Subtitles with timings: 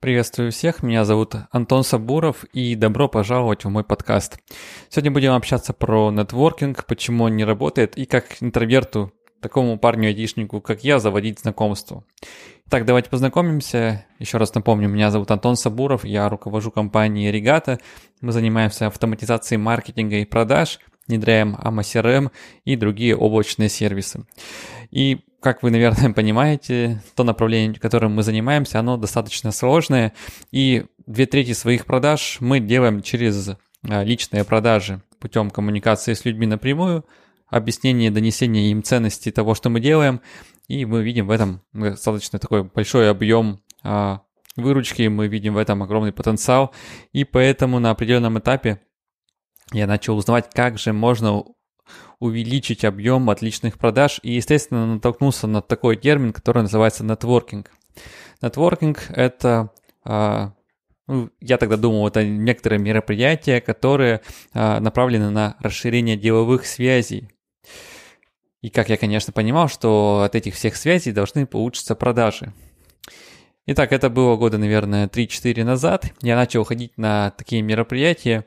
[0.00, 4.38] Приветствую всех, меня зовут Антон Сабуров и добро пожаловать в мой подкаст.
[4.88, 10.84] Сегодня будем общаться про нетворкинг, почему он не работает и как интроверту, такому парню-айдишнику, как
[10.84, 12.02] я, заводить знакомство.
[12.70, 14.06] Так, давайте познакомимся.
[14.18, 17.78] Еще раз напомню, меня зовут Антон Сабуров, я руковожу компанией Регата.
[18.22, 22.30] Мы занимаемся автоматизацией маркетинга и продаж, внедряем AMA CRM
[22.64, 24.24] и другие облачные сервисы.
[24.90, 30.12] И как вы, наверное, понимаете, то направление, которым мы занимаемся, оно достаточно сложное,
[30.50, 33.50] и две трети своих продаж мы делаем через
[33.88, 37.04] а, личные продажи путем коммуникации с людьми напрямую,
[37.48, 40.20] объяснение, донесение им ценности того, что мы делаем,
[40.68, 44.22] и мы видим в этом достаточно такой большой объем а,
[44.56, 46.72] выручки, мы видим в этом огромный потенциал,
[47.12, 48.80] и поэтому на определенном этапе
[49.72, 51.44] я начал узнавать, как же можно
[52.18, 57.70] увеличить объем отличных продаж и, естественно, натолкнулся на такой термин, который называется нетворкинг.
[58.42, 59.70] Нетворкинг— это
[60.04, 60.52] а,
[61.10, 64.20] ну, я тогда думал, это некоторые мероприятия, которые
[64.52, 67.28] а, направлены на расширение деловых связей.
[68.62, 72.52] И как я, конечно, понимал, что от этих всех связей должны получиться продажи.
[73.66, 76.12] Итак, это было года, наверное, 3-4 назад.
[76.22, 78.46] Я начал ходить на такие мероприятия,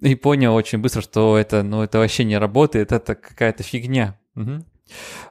[0.00, 4.18] и понял очень быстро, что это, ну, это вообще не работает, это какая-то фигня.
[4.34, 4.64] Угу.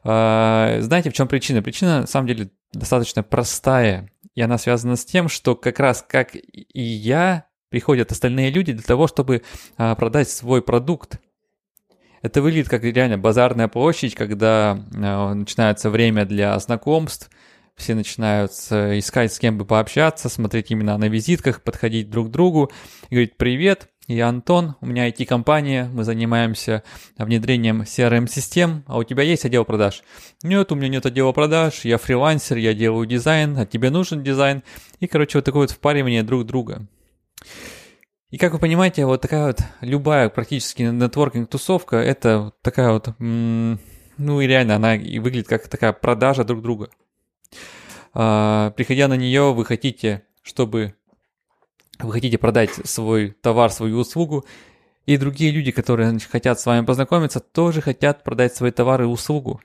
[0.03, 1.61] Знаете, в чем причина?
[1.61, 6.35] Причина, на самом деле, достаточно простая, и она связана с тем, что как раз как
[6.35, 9.41] и я, приходят остальные люди для того, чтобы
[9.77, 11.19] а, продать свой продукт.
[12.22, 17.29] Это выглядит как реально базарная площадь, когда а, начинается время для знакомств,
[17.75, 22.72] все начинают искать с кем бы пообщаться, смотреть именно на визитках, подходить друг к другу
[23.09, 26.83] говорить «Привет, я Антон, у меня IT-компания, мы занимаемся
[27.17, 30.03] внедрением CRM-систем, а у тебя есть отдел продаж?
[30.43, 34.63] Нет, у меня нет отдела продаж, я фрилансер, я делаю дизайн, а тебе нужен дизайн.
[34.99, 36.87] И, короче, вот такое вот впаривание друг друга.
[38.29, 44.47] И как вы понимаете, вот такая вот любая практически нетворкинг-тусовка, это такая вот, ну и
[44.47, 46.89] реально она и выглядит как такая продажа друг друга.
[48.13, 50.95] А, приходя на нее, вы хотите, чтобы
[52.00, 54.45] вы хотите продать свой товар, свою услугу,
[55.06, 59.61] и другие люди, которые хотят с вами познакомиться, тоже хотят продать свои товары и услугу.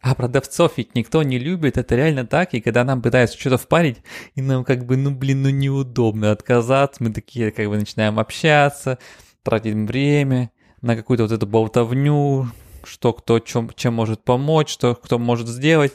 [0.00, 3.98] А продавцов ведь никто не любит, это реально так, и когда нам пытаются что-то впарить,
[4.34, 8.98] и нам как бы, ну блин, ну неудобно отказаться, мы такие как бы начинаем общаться,
[9.42, 10.50] тратим время
[10.82, 12.46] на какую-то вот эту болтовню,
[12.84, 15.92] что кто чем, чем может помочь, что кто может сделать,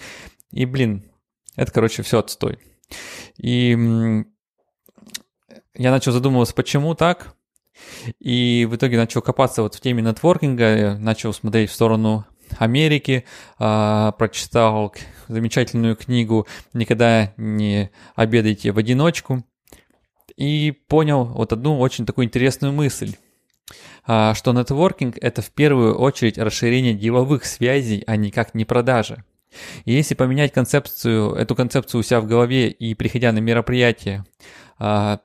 [0.52, 1.06] и блин,
[1.56, 2.60] это, короче, все отстой.
[3.38, 4.26] И
[5.76, 7.36] я начал задумываться, почему так,
[8.20, 12.26] и в итоге начал копаться вот в теме нетворкинга, начал смотреть в сторону
[12.58, 13.26] Америки,
[13.60, 14.94] э, прочитал
[15.28, 19.44] замечательную книгу «Никогда не обедайте в одиночку»
[20.36, 23.16] и понял вот одну очень такую интересную мысль,
[24.08, 29.24] э, что нетворкинг– это в первую очередь расширение деловых связей, а никак не продажи.
[29.86, 34.26] И если поменять концепцию, эту концепцию у себя в голове и приходя на мероприятие, а,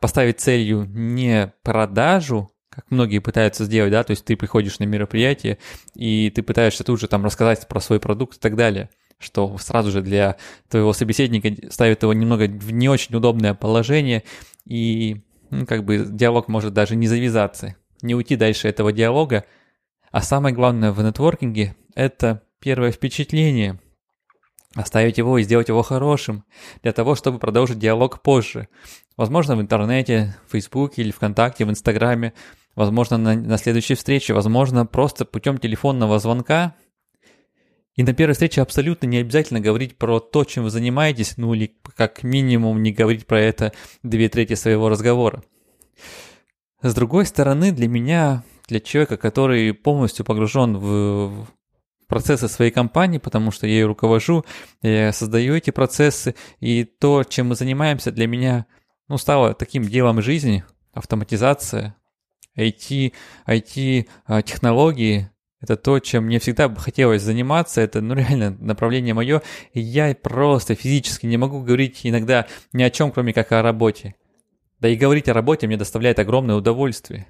[0.00, 5.58] поставить целью не продажу, как многие пытаются сделать, да, то есть ты приходишь на мероприятие
[5.94, 8.88] и ты пытаешься тут же там рассказать про свой продукт и так далее,
[9.18, 10.36] что сразу же для
[10.68, 14.22] твоего собеседника ставит его немного в не очень удобное положение
[14.64, 19.44] и ну, как бы диалог может даже не завязаться, не уйти дальше этого диалога.
[20.12, 23.80] А самое главное в нетворкинге– это первое впечатление–
[24.74, 26.44] оставить его и сделать его хорошим,
[26.82, 28.68] для того, чтобы продолжить диалог позже.
[29.16, 32.34] Возможно, в интернете, в Фейсбуке или ВКонтакте, в Инстаграме,
[32.74, 36.74] возможно, на, на следующей встрече, возможно, просто путем телефонного звонка.
[37.96, 41.74] И на первой встрече абсолютно не обязательно говорить про то, чем вы занимаетесь, ну или
[41.96, 43.72] как минимум не говорить про это
[44.04, 45.42] две трети своего разговора.
[46.80, 51.48] С другой стороны, для меня, для человека, который полностью погружен в,
[52.08, 54.44] процессы своей компании, потому что я ее руковожу,
[54.82, 58.66] я создаю эти процессы, и то, чем мы занимаемся, для меня
[59.08, 61.94] ну, стало таким делом жизни, автоматизация,
[62.56, 63.12] IT,
[63.46, 70.14] IT-технологии, это то, чем мне всегда хотелось заниматься, это, ну, реально направление мое, и я
[70.14, 74.14] просто физически не могу говорить иногда ни о чем, кроме как о работе.
[74.80, 77.26] Да и говорить о работе мне доставляет огромное удовольствие.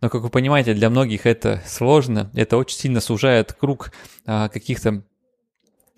[0.00, 3.92] Но, как вы понимаете, для многих это сложно, это очень сильно сужает круг
[4.26, 5.02] а, каких-то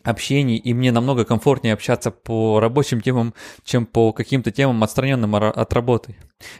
[0.03, 3.35] общений, и мне намного комфортнее общаться по рабочим темам,
[3.65, 6.17] чем по каким-то темам, отстраненным от работы.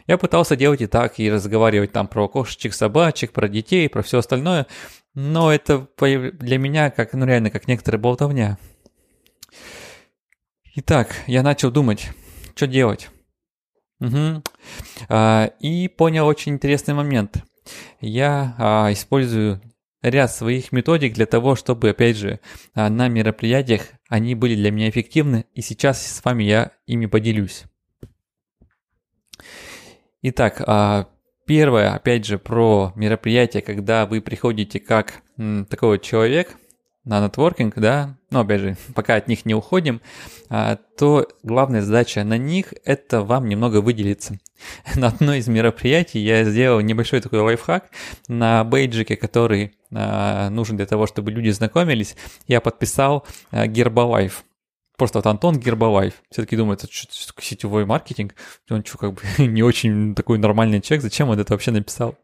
[0.07, 4.19] Я пытался делать и так, и разговаривать там про кошечек, собачек, про детей, про все
[4.19, 4.67] остальное,
[5.13, 8.57] но это для меня как, ну реально, как некоторая болтовня.
[10.75, 12.09] Итак, я начал думать,
[12.55, 13.09] что делать.
[14.01, 14.43] Угу.
[15.59, 17.43] И понял очень интересный момент.
[17.99, 19.61] Я а, использую
[20.01, 22.39] ряд своих методик для того, чтобы, опять же,
[22.73, 27.65] а, на мероприятиях они были для меня эффективны, и сейчас с вами я ими поделюсь.
[30.23, 31.07] Итак,
[31.47, 36.57] первое, опять же, про мероприятие, когда вы приходите как такой вот человек,
[37.03, 40.01] на нетворкинг, да, но опять же, пока от них не уходим,
[40.49, 44.39] а, то главная задача на них– это вам немного выделиться.
[44.95, 47.89] На одно из мероприятий я сделал небольшой такой лайфхак
[48.27, 52.15] на бейджике, который а, нужен для того, чтобы люди знакомились,
[52.47, 54.43] я подписал Гербалайф.
[55.01, 56.13] Просто вот Антон Гербалайф.
[56.29, 57.11] Все таки думают, это что,
[57.41, 58.35] сетевой маркетинг?
[58.69, 62.19] Он что, как бы не очень такой нормальный человек, зачем он это вообще написал?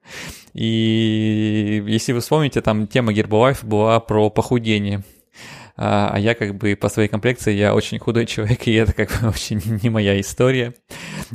[0.54, 5.04] И если вы вспомните, там тема Гербалайф была про похудение.
[5.80, 9.10] А, а я как бы по своей комплекции, я очень худой человек, и это как
[9.10, 10.74] бы вообще не моя история.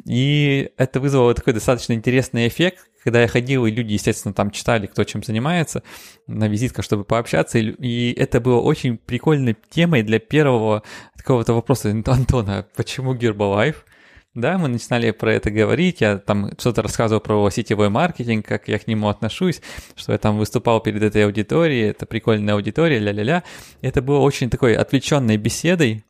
[0.05, 4.87] И это вызвало такой достаточно интересный эффект, когда я ходил, и люди, естественно, там читали,
[4.87, 5.85] кто чем занимается,
[6.27, 10.83] на визитках, чтобы пообщаться, и, и это было очень прикольной темой для первого
[11.17, 13.77] такого-то вопроса Антона, почему Herbalife?
[14.34, 18.79] Да, мы начинали про это говорить, я там что-то рассказывал про сетевой маркетинг, как я
[18.79, 19.61] к нему отношусь,
[19.94, 23.43] что я там выступал перед этой аудиторией, это прикольная аудитория, ля-ля-ля.
[23.82, 26.06] Это было очень такой отвлеченной беседой,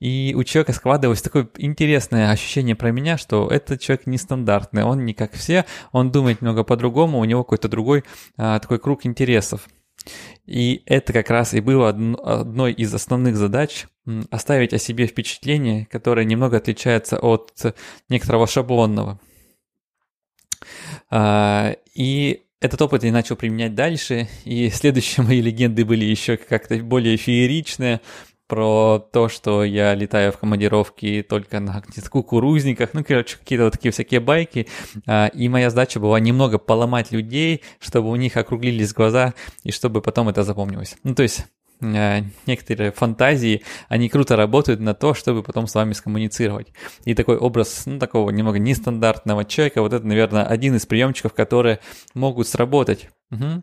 [0.00, 5.12] и у человека складывалось такое интересное ощущение про меня, что этот человек нестандартный, он не
[5.12, 8.04] как все, он думает немного по-другому, у него какой-то другой
[8.38, 9.68] а, такой круг интересов.
[10.46, 13.86] И это как раз и было одной из основных задач
[14.30, 17.52] оставить о себе впечатление, которое немного отличается от
[18.08, 19.20] некоторого шаблонного.
[21.10, 26.76] А, и этот опыт я начал применять дальше, и следующие мои легенды были еще как-то
[26.78, 28.00] более фееричные,
[28.52, 33.92] про то, что я летаю в командировки только на кукурузниках, ну, короче, какие-то вот такие
[33.92, 34.68] всякие байки.
[35.06, 39.32] А, и моя задача была немного поломать людей, чтобы у них округлились глаза,
[39.64, 40.98] и чтобы потом это запомнилось.
[41.02, 41.46] Ну, то есть
[41.80, 46.74] а, некоторые фантазии, они круто работают на то, чтобы потом с вами скоммуницировать.
[47.06, 51.78] И такой образ, ну, такого немного нестандартного человека, вот это, наверное, один из приемчиков, которые
[52.12, 53.08] могут сработать.
[53.30, 53.62] Угу.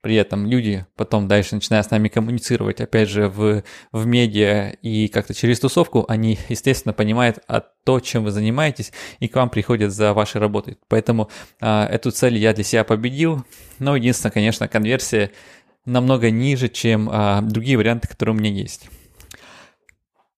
[0.00, 5.08] При этом люди потом дальше начинают с нами коммуницировать, опять же, в, в медиа и
[5.08, 9.92] как-то через тусовку, они, естественно, понимают о то, чем вы занимаетесь, и к вам приходят
[9.92, 10.78] за вашей работой.
[10.88, 11.30] Поэтому
[11.60, 13.44] а, эту цель я для себя победил.
[13.78, 15.32] Но единственное, конечно, конверсия
[15.84, 18.88] намного ниже, чем а, другие варианты, которые у меня есть.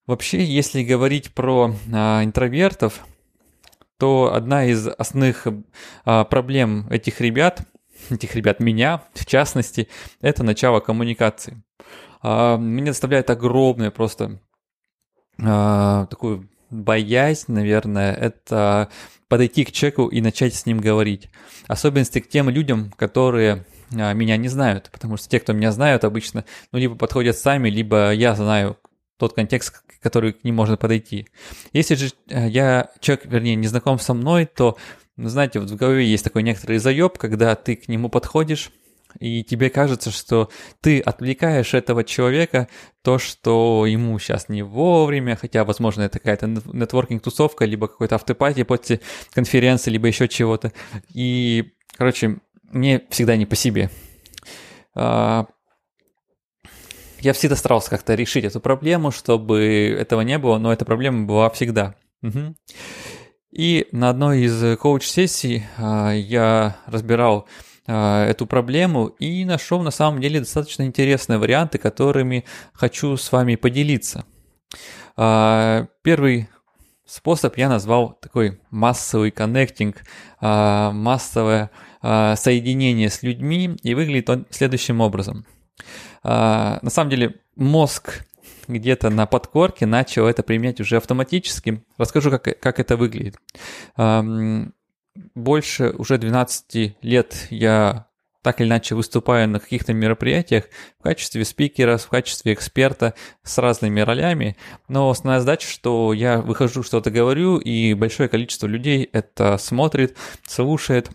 [0.06, 3.06] Вообще, если говорить про а, интровертов,
[3.98, 5.46] то одна из основных
[6.06, 7.60] а, проблем этих ребят–
[8.10, 9.88] этих ребят, меня в частности,
[10.20, 11.62] это начало коммуникации.
[12.22, 14.40] А, меня доставляет огромное просто
[15.40, 18.88] а, такую боязнь, наверное, это
[19.28, 21.28] подойти к человеку и начать с ним говорить.
[21.66, 23.64] Особенности к тем людям, которые
[23.94, 27.68] а, меня не знают, потому что те, кто меня знают, обычно ну, либо подходят сами,
[27.68, 28.78] либо я знаю
[29.18, 31.26] тот контекст, который к ним можно подойти.
[31.72, 34.76] Если же я человек, вернее, не знаком со мной, то
[35.18, 38.70] знаете, вот в голове есть такой некоторый заеб, когда ты к нему подходишь,
[39.18, 40.50] и тебе кажется, что
[40.80, 42.68] ты отвлекаешь этого человека,
[43.02, 49.00] то, что ему сейчас не вовремя, хотя, возможно, это какая-то нетворкинг-тусовка, либо какой-то автопати после
[49.32, 50.72] конференции, либо еще чего-то.
[51.12, 52.38] И, короче,
[52.70, 53.90] мне всегда не по себе.
[54.94, 55.46] А,
[57.20, 61.50] я всегда старался как-то решить эту проблему, чтобы этого не было, но эта проблема была
[61.50, 61.94] всегда.
[62.22, 62.54] Угу.
[63.58, 67.48] И на одной из коуч-сессий а, я разбирал
[67.88, 73.56] а, эту проблему и нашел на самом деле достаточно интересные варианты, которыми хочу с вами
[73.56, 74.24] поделиться.
[75.16, 76.48] А, первый
[77.04, 80.04] способ я назвал такой массовый коннектинг,
[80.40, 85.46] массовое соединение с людьми, и выглядит он следующим образом.
[86.22, 88.27] На самом деле мозг
[88.68, 91.82] где-то на подкорке начал это применять уже автоматически.
[91.96, 93.36] Расскажу, как, как это выглядит.
[95.34, 98.08] Больше уже 12 лет я
[98.42, 100.64] так или иначе выступаю на каких-то мероприятиях
[100.98, 104.56] в качестве спикера, в качестве эксперта с разными ролями,
[104.86, 111.10] но основная задача, что я выхожу, что-то говорю, и большое количество людей это смотрит, слушает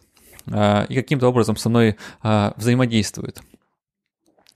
[0.52, 3.42] а, и каким-то образом со мной а, взаимодействует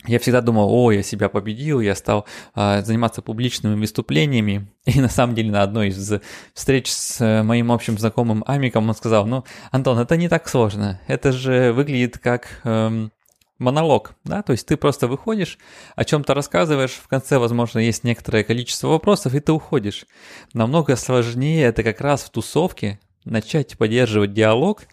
[0.08, 4.68] я всегда думал, о, я себя победил, я стал э, заниматься публичными выступлениями.
[4.86, 6.14] И на самом деле на одной из
[6.54, 11.00] встреч с э, моим общим знакомым Амиком он сказал, ну, Антон, это не так сложно.
[11.08, 13.12] Это же выглядит как эм,
[13.60, 15.58] монолог, да, то есть ты просто выходишь,
[15.96, 20.06] о чем-то рассказываешь, в конце, возможно, есть некоторое количество вопросов, и ты уходишь.
[20.54, 24.84] Намного сложнее это как раз в тусовке, начать поддерживать диалог,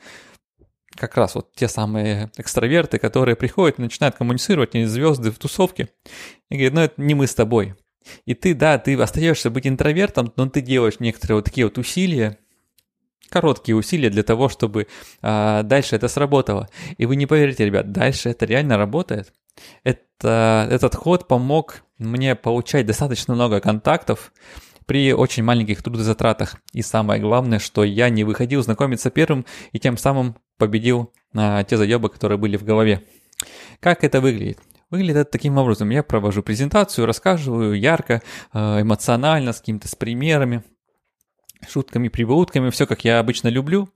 [0.97, 5.89] как раз вот те самые экстраверты, которые приходят и начинают коммуницировать, они звезды в тусовке,
[6.51, 7.75] и говорят, ну это не мы с тобой.
[8.27, 12.39] И ты, да, ты остаешься быть интровертом, но ты делаешь некоторые вот такие вот усилия,
[13.31, 14.87] короткие усилия для того, чтобы
[15.23, 16.69] а, дальше это сработало.
[16.99, 19.33] И вы не поверите, ребят, дальше это реально работает.
[19.83, 24.33] Это, этот ход помог мне получать достаточно много контактов
[24.87, 26.57] при очень маленьких трудозатратах.
[26.73, 31.77] И самое главное, что я не выходил знакомиться первым и тем самым победил а, те
[31.77, 33.05] заебы, которые были в голове.
[33.81, 34.59] Как это выглядит?
[34.91, 35.91] Выглядит это таким образом.
[35.91, 38.23] Я провожу презентацию, рассказываю ярко,
[38.53, 40.63] а, эмоционально, с какими-то с примерами,
[41.69, 43.89] шутками, прибаутками, все как я обычно люблю.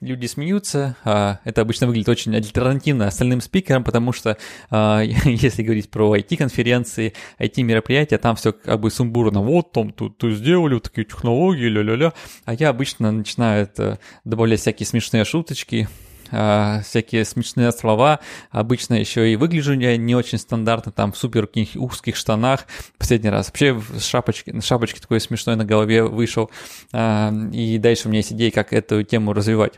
[0.00, 4.38] Люди смеются, а, это обычно выглядит очень альтернативно остальным спикерам, потому что
[4.70, 10.34] а, если говорить про IT-конференции, IT-мероприятия, там все как бы сумбурно, вот там тут, тут
[10.34, 12.12] сделали вот такие технологии, ля-ля-ля,
[12.44, 15.88] а я обычно начинаю это, добавлять всякие смешные шуточки,
[16.28, 18.20] всякие смешные слова.
[18.50, 22.66] Обычно еще и выгляжу я не очень стандартно, там в супер узких штанах.
[22.98, 26.50] Последний раз вообще в шапочке, шапочке такой смешной на голове вышел.
[26.92, 29.74] Э, и дальше у меня есть идеи, как эту тему развивать.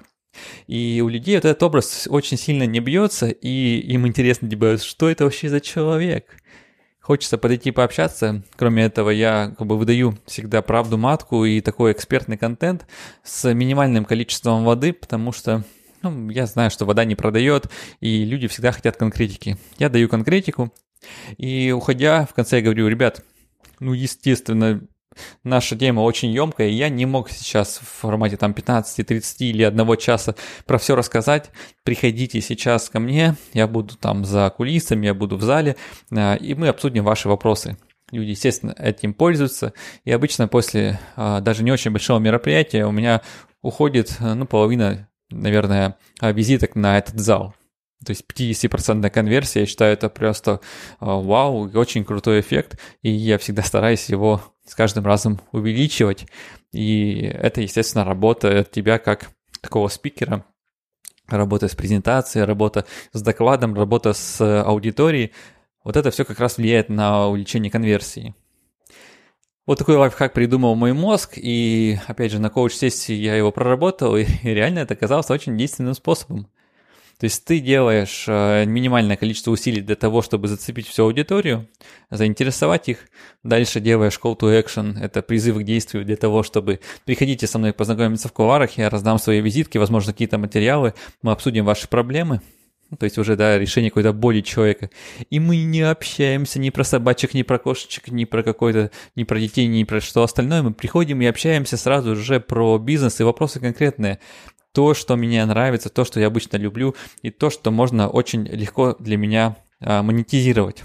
[0.67, 5.11] И у людей вот этот образ очень сильно не бьется, и им интересно, типа, что
[5.11, 6.37] это вообще за человек?
[7.01, 8.43] Хочется подойти пообщаться.
[8.57, 12.87] Кроме этого, я как бы выдаю всегда правду матку и такой экспертный контент
[13.25, 15.65] с минимальным количеством воды, потому что
[16.03, 19.57] ну, я знаю, что вода не продает, и люди всегда хотят конкретики.
[19.79, 20.73] Я даю конкретику,
[21.37, 23.25] и уходя, в конце я говорю, ребят,
[23.79, 24.81] ну, естественно,
[25.45, 29.63] наша тема очень емкая, и я не мог сейчас в формате там 15, 30 или
[29.63, 30.35] одного часа
[30.67, 31.51] про все рассказать.
[31.83, 35.77] Приходите сейчас ко мне, я буду там за кулисами, я буду в зале,
[36.11, 37.77] а, и мы обсудим ваши вопросы.
[38.11, 39.73] Люди, естественно, этим пользуются,
[40.05, 43.23] и обычно после а, даже не очень большого мероприятия у меня
[43.63, 47.55] уходит ну, половина наверное, визиток на этот зал.
[48.05, 50.61] То есть 50% конверсия, я считаю, это просто
[51.01, 56.27] а, вау, очень крутой эффект, и я всегда стараюсь его с каждым разом увеличивать.
[56.73, 60.47] И это, естественно, работа от тебя как такого спикера,
[61.29, 65.33] работа с презентацией, работа с докладом, работа с аудиторией.
[65.85, 68.35] Вот это все как раз влияет на увеличение конверсии.
[69.67, 74.27] Вот такой лайфхак придумал мой мозг, и опять же на коуч-сессии я его проработал, и
[74.43, 76.49] реально это оказалось очень действенным способом.
[77.21, 81.69] То есть ты делаешь э, минимальное количество усилий для того, чтобы зацепить всю аудиторию,
[82.09, 83.11] заинтересовать их.
[83.43, 87.75] Дальше делаешь call to action, это призыв к действию для того, чтобы приходите со мной
[87.75, 92.41] познакомиться в куларах, я раздам свои визитки, возможно, какие-то материалы, мы обсудим ваши проблемы,
[92.99, 94.91] то есть уже, да, решение какой-то боли человека.
[95.31, 99.39] И мы не общаемся ни про собачек, ни про кошечек, ни про какой-то, ни про
[99.39, 100.63] детей, ни про что остальное.
[100.63, 104.19] Мы приходим и общаемся сразу же про бизнес и вопросы конкретные.
[104.73, 108.97] То, что мне нравится, то, что я обычно люблю, и то, что можно очень легко
[108.99, 110.85] для меня а, монетизировать.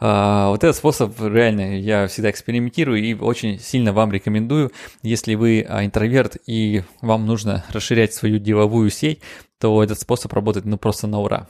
[0.00, 4.72] А, вот этот способ реально я всегда экспериментирую и очень сильно вам рекомендую.
[5.02, 9.20] Если вы а, интроверт и вам нужно расширять свою деловую сеть,
[9.58, 11.48] то этот способ работает ну просто на ура.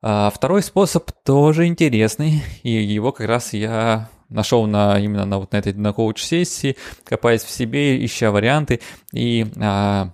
[0.00, 5.52] А второй способ тоже интересный, и его как раз я нашел на, именно на, вот
[5.52, 8.80] на этой на коуч-сессии, копаясь в себе, ища варианты,
[9.12, 10.12] и а,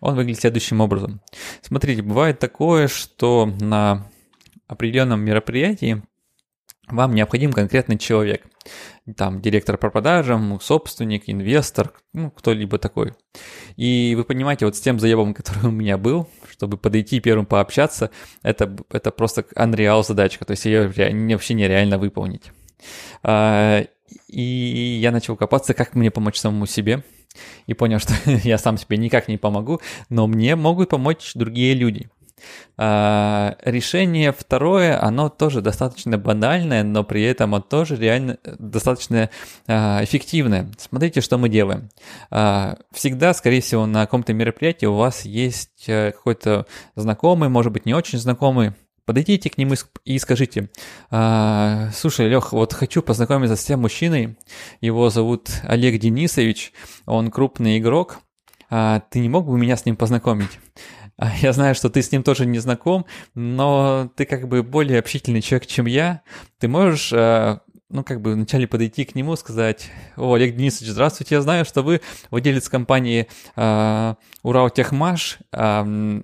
[0.00, 1.20] он выглядит следующим образом.
[1.62, 4.06] Смотрите, бывает такое, что на
[4.66, 6.02] определенном мероприятии
[6.88, 8.46] вам необходим конкретный человек.
[9.16, 13.12] Там директор по продажам, собственник, инвестор, ну, кто-либо такой.
[13.76, 18.10] И вы понимаете, вот с тем заебом, который у меня был, чтобы подойти первым пообщаться,
[18.42, 22.52] это, это просто unreal задачка, то есть ее вообще нереально выполнить.
[23.22, 23.84] А,
[24.28, 27.02] и я начал копаться, как мне помочь самому себе,
[27.66, 32.08] и понял, что я сам себе никак не помогу, но мне могут помочь другие люди.
[32.76, 39.30] А, решение второе, оно тоже достаточно банальное, но при этом оно тоже реально достаточно
[39.68, 40.68] а, эффективное.
[40.78, 41.90] Смотрите, что мы делаем.
[42.30, 47.86] А, всегда, скорее всего, на каком-то мероприятии у вас есть э, какой-то знакомый, может быть,
[47.86, 48.72] не очень знакомый,
[49.06, 49.74] Подойдите к нему
[50.06, 50.70] и скажите,
[51.10, 54.38] слушай, Лех, вот хочу познакомиться с тем мужчиной,
[54.80, 56.72] его зовут Олег Денисович,
[57.04, 58.20] он крупный игрок,
[58.70, 60.58] ты не мог бы меня с ним познакомить?
[61.16, 64.98] А я знаю, что ты с ним тоже не знаком, но ты как бы более
[64.98, 66.22] общительный человек, чем я.
[66.58, 67.58] Ты можешь э,
[67.90, 71.82] ну, как бы вначале подойти к нему, сказать, о, Олег Денисович, здравствуйте, я знаю, что
[71.82, 76.20] вы владелец компании э, Урал Техмаш, э,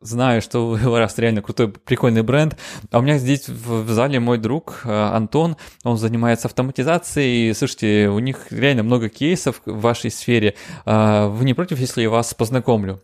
[0.00, 2.56] знаю, что вы у вас реально крутой, прикольный бренд.
[2.90, 7.54] А у меня здесь в, в зале мой друг э, Антон, он занимается автоматизацией.
[7.54, 10.54] Слушайте, у них реально много кейсов в вашей сфере.
[10.84, 13.00] Э, вы не против, если я вас познакомлю?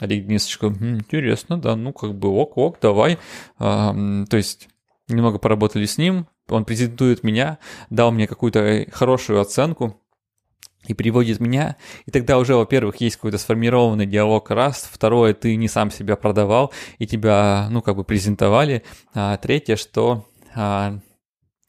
[0.00, 3.18] Олег Денисович, интересно, да, ну как бы ок-ок, давай.
[3.58, 4.68] Э, то есть
[5.08, 7.58] немного поработали с ним, он презентует меня,
[7.90, 10.00] дал мне какую-то хорошую оценку,
[10.86, 11.76] и приводит меня,
[12.06, 16.72] и тогда уже, во-первых, есть какой-то сформированный диалог раз, второе, ты не сам себя продавал,
[16.98, 20.98] и тебя, ну, как бы презентовали, а третье, что а,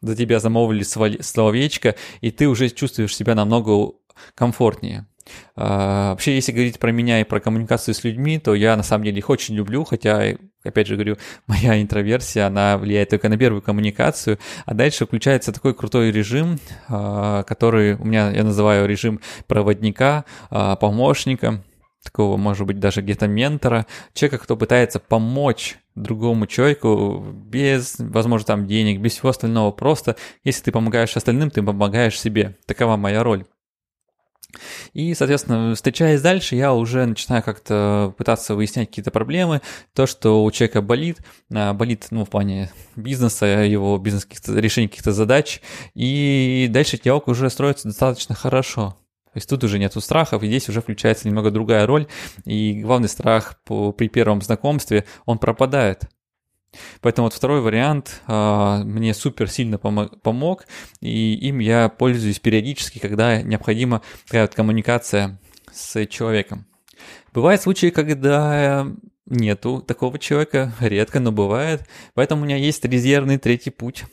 [0.02, 3.94] за тебя замовили словечко, и ты уже чувствуешь себя намного
[4.34, 5.08] комфортнее.
[5.56, 9.06] А, вообще, если говорить про меня и про коммуникацию с людьми, то я на самом
[9.06, 13.62] деле их очень люблю, хотя, опять же говорю, моя интроверсия, она влияет только на первую
[13.62, 20.26] коммуникацию, а дальше включается такой крутой режим, а, который у меня, я называю режим проводника,
[20.50, 21.64] а, помощника,
[22.04, 28.68] такого, может быть, даже где-то ментора, человека, кто пытается помочь другому человеку без, возможно, там
[28.68, 29.72] денег, без всего остального.
[29.72, 32.58] Просто, если ты помогаешь остальным, ты помогаешь себе.
[32.66, 33.46] Такова моя роль.
[34.94, 39.62] И, соответственно, встречаясь дальше, я уже начинаю как-то пытаться выяснять какие-то проблемы,
[39.94, 41.20] то, что у человека болит,
[41.54, 45.62] а, болит, ну, в плане бизнеса, его бизнес каких-то решений каких-то задач,
[45.94, 48.98] и дальше диалог уже строится достаточно хорошо.
[49.34, 52.08] То есть тут уже нету страхов, и здесь уже включается немного другая роль,
[52.46, 56.10] и главный страх при первом знакомстве, он пропадает.
[57.02, 60.66] Поэтому вот второй вариант э, мне супер сильно помог,
[61.02, 65.40] и им я пользуюсь периодически, когда необходима такая вот коммуникация
[65.72, 66.66] с человеком.
[67.34, 68.88] Бывают случаи, когда
[69.26, 71.88] нету такого человека, редко, но бывает.
[72.14, 74.04] Поэтому у меня есть резервный третий путь,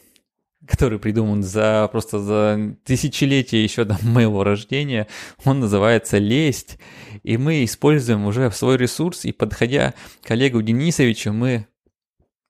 [0.67, 5.09] который придуман за просто за тысячелетия еще до моего рождения.
[5.45, 6.79] Он называется лесть.
[7.25, 11.67] И мы используем уже свой ресурс, и подходя к Олегу Денисовичу, мы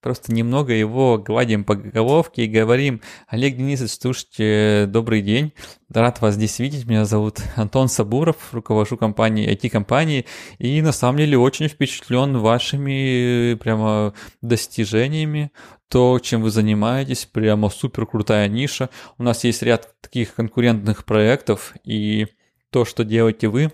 [0.01, 5.53] Просто немного его гладим по головке и говорим, Олег Денисович, слушайте, добрый день,
[5.93, 10.27] рад вас здесь видеть, меня зовут Антон Сабуров, руковожу компанией, IT-компанией,
[10.59, 15.51] и на самом деле очень впечатлен вашими прямо достижениями,
[15.89, 18.91] то, чем вы занимаетесь, прямо супер крутая ниша.
[19.17, 22.29] У нас есть ряд таких конкурентных проектов, и
[22.71, 23.73] то, что делаете вы,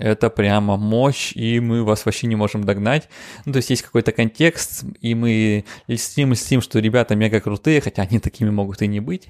[0.00, 3.08] это прямо мощь, и мы вас вообще не можем догнать.
[3.44, 8.02] Ну, то есть есть какой-то контекст, и мы льстим, льстим, что ребята мега крутые, хотя
[8.02, 9.28] они такими могут и не быть.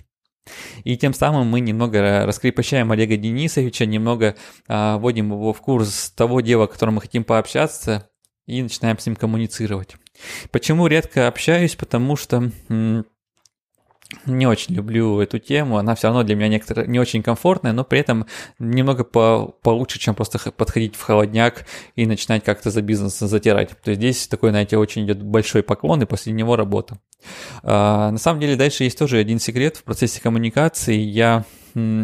[0.85, 4.37] И тем самым мы немного раскрепощаем Олега Денисовича, немного
[4.69, 8.09] а, вводим его в курс того дела, о котором мы хотим пообщаться,
[8.47, 9.97] и начинаем с ним коммуницировать.
[10.51, 11.77] Почему редко общаюсь?
[11.77, 13.05] Потому что м-
[14.27, 17.85] не очень люблю эту тему, она все равно для меня некоторые, не очень комфортная, но
[17.85, 18.27] при этом
[18.59, 23.71] немного по, получше, чем просто подходить в холодняк и начинать как-то за бизнес затирать.
[23.83, 26.99] То есть здесь такой, знаете, очень идет большой поклон, и после него работа.
[27.63, 30.97] А, на самом деле дальше есть тоже один секрет в процессе коммуникации.
[30.97, 31.45] Я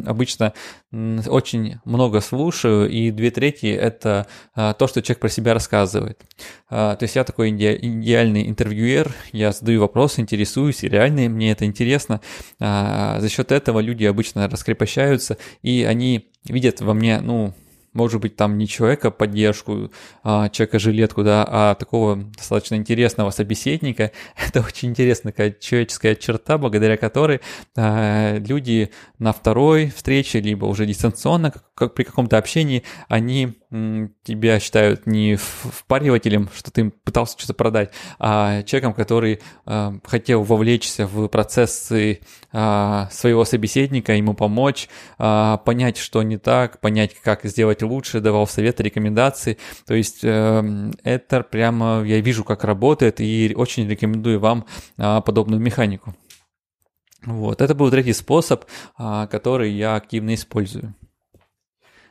[0.06, 0.52] обычно
[0.92, 6.22] очень много слушаю, и две трети— это а, то, что человек про себя рассказывает.
[6.68, 11.64] А, то есть я такой идеальный интервьюер, я задаю вопросы, интересуюсь, и реально мне это
[11.64, 12.20] интересно.
[12.60, 17.54] А, за счет этого люди обычно раскрепощаются, и они видят во мне, ну,
[17.96, 19.90] может быть, там не человека поддержку,
[20.22, 24.12] а, человека-жилетку, да, а такого достаточно интересного собеседника.
[24.48, 27.40] Это очень интересная человеческая черта, благодаря которой
[27.76, 33.54] а, люди на второй встрече, либо уже дистанционно, как при каком-то общении, они
[34.22, 41.06] тебя считают не впаривателем, что ты пытался что-то продать, а человеком, который э, хотел вовлечься
[41.06, 42.20] в процессы
[42.52, 48.82] э, своего собеседника, ему помочь, понять, что не так, понять, как сделать лучше, давал советы,
[48.82, 49.58] рекомендации.
[49.86, 54.66] То есть э, это прямо я вижу, как работает, и очень рекомендую вам
[54.98, 56.14] э, подобную механику.
[57.24, 60.94] Вот, это был третий способ, который я активно использую.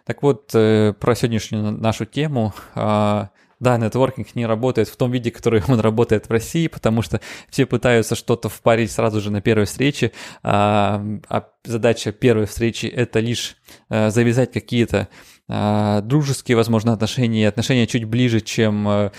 [0.06, 2.54] Так вот, э, про сегодняшнюю нашу тему.
[2.76, 7.22] А, да, нетворкинг не работает в том виде, который он работает в России, потому что
[7.50, 10.12] все пытаются что-то впарить сразу же на первой встрече,
[10.44, 13.58] а, а задача первой встречи– это лишь
[13.90, 15.08] э, завязать какие-то а,
[15.48, 19.12] дружеские, возможно, отношения, отношения чуть ближе, чем, э,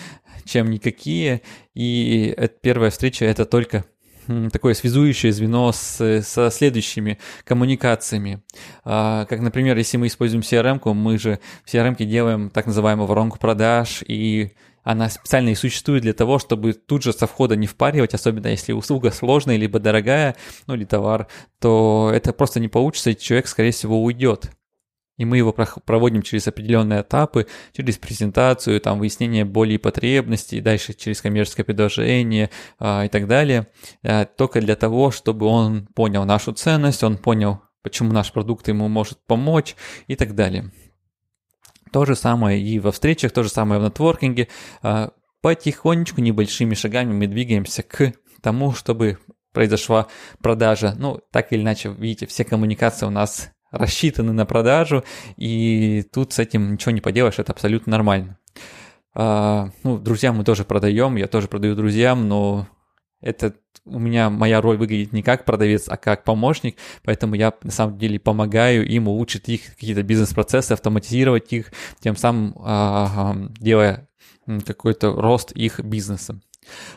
[0.45, 1.43] чем никакие,
[1.75, 3.85] и первая встреча– это только
[4.53, 8.43] такое связующее звено с, со следующими коммуникациями.
[8.85, 13.39] А, как, например, если мы используем CRM, мы же в CRM делаем так называемую воронку
[13.39, 18.15] продаж, и она специально и существует для того, чтобы тут же со входа не впаривать,
[18.15, 20.37] особенно если услуга сложная, либо дорогая,
[20.67, 21.27] ну или товар,
[21.59, 24.53] то это просто не получится, и человек, скорее всего, уйдет.
[25.17, 30.93] И мы его проводим через определенные этапы, через презентацию, там, выяснение боли и потребностей, дальше
[30.93, 33.69] через коммерческое предложение а, и так далее,
[34.03, 38.89] а, только для того, чтобы он понял нашу ценность, он понял, почему наш продукт ему
[38.89, 39.75] может помочь
[40.07, 40.71] и так далее.
[41.93, 44.49] То же самое и во встречах, то же самое в нетворкинге.
[44.83, 49.19] А, потихонечку, небольшими шагами мы двигаемся к тому, чтобы
[49.53, 50.09] произошла
[50.43, 50.95] продажа.
[50.99, 55.05] Ну, так или иначе, видите, все коммуникации у нас рассчитаны на продажу,
[55.37, 58.39] и тут с этим ничего не поделаешь, это абсолютно нормально.
[59.15, 62.69] А, ну, друзьям мы тоже продаем, я тоже продаю друзьям, но
[63.21, 63.55] это
[63.87, 67.99] у меня моя роль выглядит не как продавец, а как помощник, поэтому я на самом
[67.99, 74.09] деле помогаю им улучшить их какие-то бизнес-процессы, автоматизировать их, тем самым а, а, делая
[74.65, 76.41] какой-то рост их бизнеса.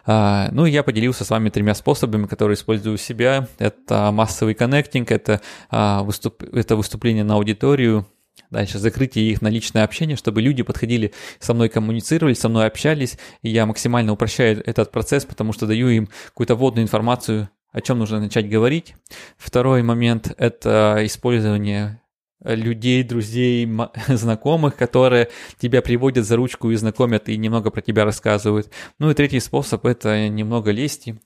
[0.05, 3.47] А, ну, я поделился с вами тремя способами, которые использую у себя.
[3.57, 6.43] Это массовый коннектинг, это, а, выступ...
[6.43, 8.05] это выступление на аудиторию,
[8.49, 13.17] Дальше закрытие их на личное общение, чтобы люди подходили со мной, коммуницировали, со мной общались,
[13.43, 17.99] и я максимально упрощаю этот процесс, потому что даю им какую-то вводную информацию, о чем
[17.99, 18.95] нужно начать говорить.
[19.37, 22.01] Второй момент– это использование
[22.43, 23.69] людей, друзей,
[24.07, 28.69] знакомых, которые тебя приводят за ручку и знакомят и немного про тебя рассказывают.
[28.97, 31.19] Ну и третий способ– это немного лести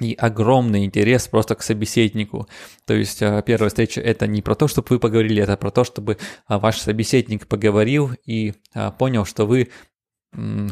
[0.00, 2.48] и огромный интерес просто к собеседнику.
[2.84, 5.84] То есть а, первая встреча это не про то, чтобы вы поговорили, это про то,
[5.84, 9.68] чтобы а, ваш собеседник поговорил и а, понял, что вы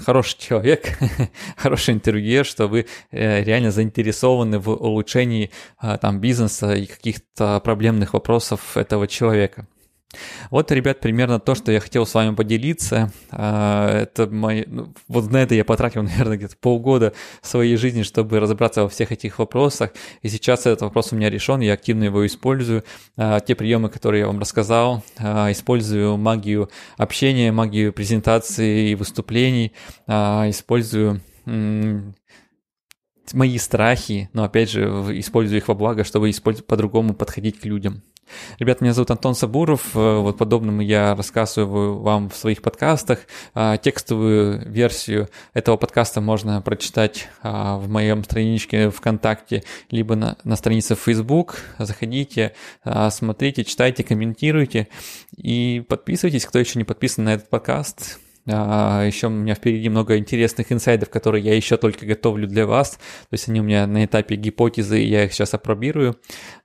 [0.04, 0.98] хороший человек,
[1.56, 5.50] хороший интервьюер, что вы э, реально заинтересованы в улучшении
[6.00, 9.66] там бизнеса и каких-то проблемных вопросов этого человека.
[10.50, 13.12] Вот, ребят, примерно то, что я хотел с вами поделиться.
[13.30, 14.64] А, это мои...
[14.66, 19.12] Ну, вот на это я потратил, наверное, где-то полгода своей жизни, чтобы разобраться во всех
[19.12, 19.92] этих вопросах.
[20.22, 22.84] И сейчас этот вопрос у меня решен, я активно его использую.
[23.16, 29.72] А, те приемы, которые я вам рассказал, а, использую магию общения, магию презентации и выступлений,
[30.06, 31.20] использую
[33.32, 34.82] мои страхи, но опять же
[35.18, 36.30] использую их во благо, чтобы
[36.66, 38.02] по-другому подходить к людям.
[38.58, 39.94] Ребят, меня зовут Антон Сабуров.
[39.94, 43.20] Э, вот подобным я рассказываю вам в своих подкастах.
[43.54, 50.56] А, текстовую версию этого подкаста можно прочитать а, в моем страничке ВКонтакте, либо на, на
[50.56, 51.58] странице Facebook.
[51.78, 52.54] Заходите,
[52.84, 54.88] а, смотрите, читайте, комментируйте
[55.36, 58.18] и подписывайтесь, кто еще не подписан на этот подкаст.
[58.48, 62.92] А, еще у меня впереди много интересных инсайдов, которые я еще только готовлю для вас.
[62.92, 66.18] То есть они у меня на этапе гипотезы, я их сейчас опробирую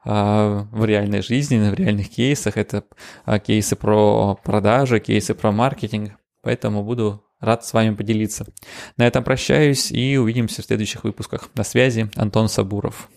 [0.04, 2.58] а, в реальной жизни, в реальных кейсах.
[2.58, 2.84] Это
[3.26, 6.14] а, кейсы про продажи, кейсы про маркетинг.
[6.42, 8.48] Поэтому буду рад с вами поделиться.
[8.98, 11.50] На этом прощаюсь и увидимся в следующих выпусках.
[11.56, 13.10] На связи Антон Сабуров.